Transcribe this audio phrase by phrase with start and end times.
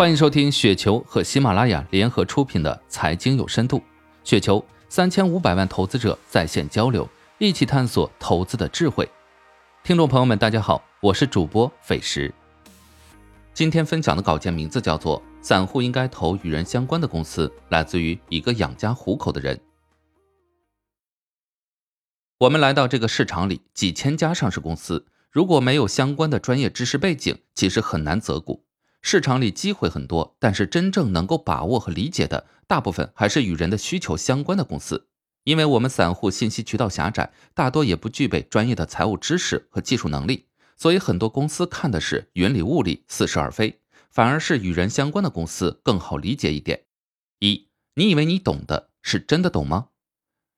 [0.00, 3.76] 欢迎收听雪球和喜马拉雅联合出品的《财经有深度》，
[4.24, 9.06] 雪球三千五百万投资者在线交流，一起探索投资的智慧。
[9.84, 12.32] 听众朋友们，大家好，我是主播斐石。
[13.52, 19.60] 今天分享的稿件名字叫做《散户应该投与人相关的公司》，来自于一个养家糊口的人。
[22.38, 28.64] 我们来到这个市场里，几千家上市公司，如果没有相关的专业知识背景，其实很难择股。
[29.02, 35.08] 市场里机会很多，但是真正能够把握和理解的，大部分还是与人的需求相关的公司。
[35.44, 46.82] 因为我们散户信息渠道狭窄，大多也不具备专业的财务知识和技术能力，所以很多公司看的是云里雾里、似是而非，反而是与人相关的公司更好理解一点。
[47.38, 49.88] 一，你以为你懂的是真的懂吗？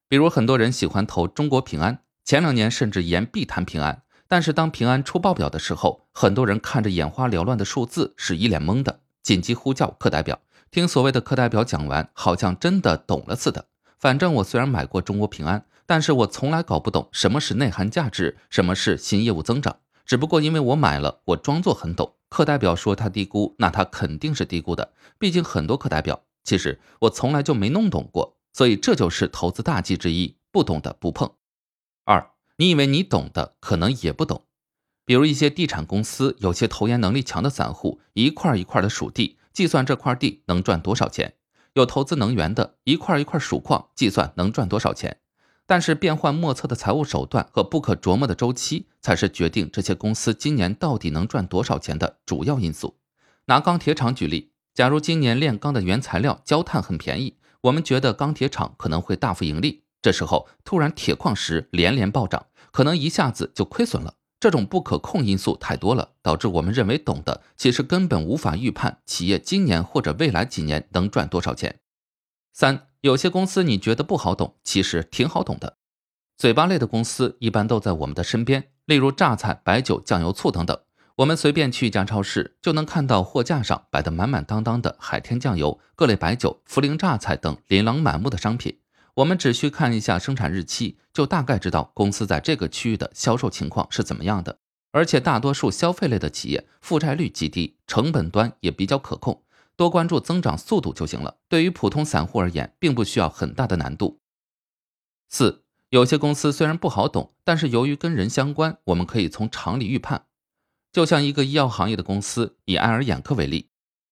[0.09, 4.03] 比如很多人喜欢投中国平安，前两年甚至言必谈平安。
[4.33, 13.67] 但是当平安出报表的时候，很多人看着眼花缭乱的数字是一脸懵的，紧急呼叫课代表，听所谓的课代表讲完，好像真的懂了似的。
[13.99, 19.81] 反正我虽然买过中国平安，但是我从来搞不懂什么是内涵价值，什么是新业务增长。
[20.07, 22.15] 只不过因为我买了，我装作很懂。
[22.31, 24.95] 课代表说他低估，那他肯定是低估的。
[25.19, 31.31] 毕竟很多课代表，其实我从来就没弄懂过，所以这就是投资大忌之一：不懂的不碰。
[32.07, 32.32] 二。
[32.63, 34.45] 你以为你懂的，可能也不懂。
[35.05, 41.31] 比如一些地产公司，有些投研能力强的散户，一块一块的数地，计算这块地能赚多少钱；
[41.73, 45.19] 有投资能源的，一块一块数矿，计算能赚多少钱。
[45.67, 52.97] 但是变幻莫测的财务手段和不可琢磨的周期，才是决定这些公司今年到底能赚多少钱的主要因素。
[53.47, 59.83] 拿钢铁厂举例，假如今年炼钢的原材料焦炭很便宜，我们觉得钢铁厂可能会大幅盈利。
[60.03, 62.47] 这时候突然铁矿石连连暴涨。
[62.73, 71.81] 可能一下子就亏损了，这种不可控因素太多了，导致我们认为懂的，其实根本无法预判企业今年或者未来几年能赚多少钱。
[72.55, 75.77] 三，有些公司你觉得不好懂，其实挺好懂的。
[76.39, 80.79] 嘴巴类的公司一般都在我们的身边，例如榨菜、白酒、酱油、醋等等。
[81.17, 88.79] 我们随便去一家超市，就能看到货架上摆的满满当当的海天酱油、各类白酒、涪陵榨菜等琳琅满目的商品。
[89.15, 94.59] 我们只需看一下生产日期，就大概知道公司在这个区域的销售情况是怎么样的。
[94.91, 99.43] 而且大多数消费类的企业负债率极低，成本端也比较可控，
[99.77, 101.39] 多关注增长速度就行了。
[101.49, 104.21] 对于普通散户而言，并不需要很大的难度。
[105.29, 110.27] 四，有些公司虽然不好懂，但是由于跟人相关，我们可以从常理预判。
[110.91, 113.71] 就像一个医药行业的公司，以爱尔眼科为例，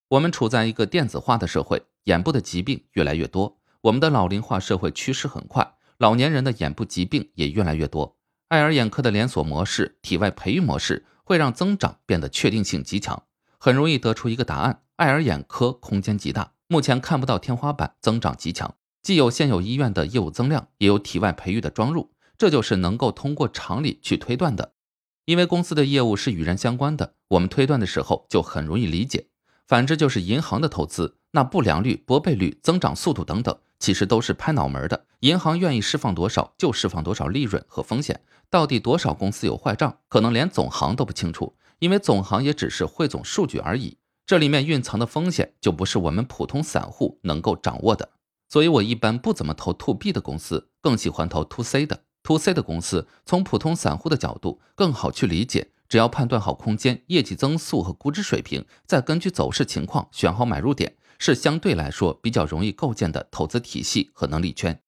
[0.09, 3.60] 我们处在一个电子化的社会，眼部的疾病越来越多。
[3.83, 8.19] 我们的老龄化社会趋势很快，老年人的眼部疾病也越来越多。
[8.49, 13.23] 爱尔眼科的连锁模式、体外培育模式会让增长变得确定性极强，
[13.59, 18.75] 很容易得出一个答案：爱尔眼科空间极大，目前看不到天花板，增长极强。
[19.03, 24.75] 既有现有医院的业务增量，也有体外培育的装入，这就是能够通过常理去推断的。
[25.25, 29.29] 因为公司的业务是与人相关的，我们推断的时候就很容易理解。
[29.67, 33.57] 反之就是银行的投资，那不良率、拨备率、增长速度等等。
[33.81, 38.21] 其实都是拍脑门的，银行愿意释放多少就释放多少利润和风险。
[38.51, 43.97] 到底多少公司有坏账，可能连总行都不清楚，因为总行也只是汇总数据而已。
[44.27, 48.11] 这里面蕴藏的风险就不是我们普通散户能够掌握的。
[48.49, 52.03] 所以我一般不怎么投 to B 的公司，更喜欢投 to C 的。
[52.23, 60.97] to C 的公司从普通散户的角度更好去理解，只要判断好空间、业绩增速和估值水平，再根据走势情况选好买入点。
[61.21, 64.83] 是相对来说比较容易构建的投资体系和能力圈。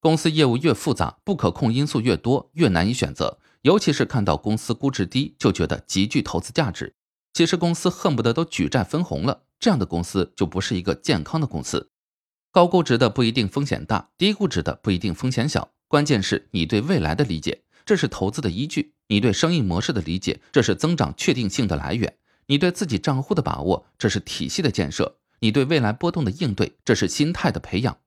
[0.00, 3.38] 公司业务越复杂，不可控因素越多，越难以选择。
[3.62, 6.94] 尤其是看到公司估值低，就觉得极具投资价值。
[7.32, 11.90] 其实公司恨不得都举债分红了，这样的公司就不是一个健康的公司。
[12.50, 15.70] 高估值的不一定风险大，低估值的不一定风险小。
[15.88, 22.10] 关键是你对未来的理解，这是投资的依据；你对生意模式的理解，这是增长确定性的来源；
[22.46, 25.16] 你对自己账户的把握，这是体系的建设。
[25.42, 27.98] 你对未来波动的应对，这是心态的培养。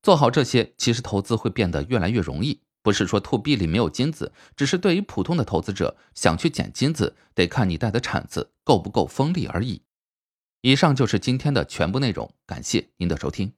[0.00, 2.60] 做好这些，其实投资会变得越来越容易。
[2.82, 9.82] 不是说 to B 里没有金子，只是对于普通的投资者，想去捡金子，得看你带的铲子够不够锋利而已。
[10.60, 13.52] 以上就是今天的全部内容，感谢您的收听。